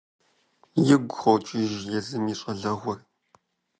[0.91, 2.99] Игу къокӀыж езым и щӀалэгъуэр.